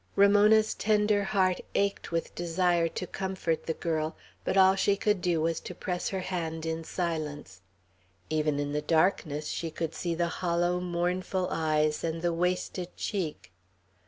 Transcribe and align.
Ramona's 0.15 0.73
tender 0.73 1.23
heart 1.25 1.59
ached 1.75 2.11
with 2.11 2.33
desire 2.33 2.87
to 2.87 3.05
comfort 3.05 3.67
the 3.67 3.75
girl; 3.75 4.15
but 4.43 4.57
all 4.57 4.75
she 4.75 4.95
could 4.95 5.21
do 5.21 5.39
was 5.41 5.59
to 5.59 5.75
press 5.75 6.09
her 6.09 6.21
hand 6.21 6.65
in 6.65 6.83
silence. 6.83 7.61
Even 8.27 8.57
in 8.59 8.71
the 8.73 8.81
darkness 8.81 9.45
she 9.49 9.69
could 9.69 9.93
see 9.93 10.15
the 10.15 10.27
hollow, 10.41 10.79
mournful 10.79 11.47
eyes 11.51 12.03
and 12.03 12.23
the 12.23 12.33
wasted 12.33 12.97
cheek. 12.97 13.51